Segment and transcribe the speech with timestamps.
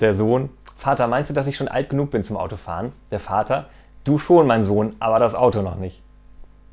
[0.00, 2.92] Der Sohn, Vater, meinst du, dass ich schon alt genug bin zum Autofahren?
[3.10, 3.66] Der Vater,
[4.04, 6.02] du schon, mein Sohn, aber das Auto noch nicht.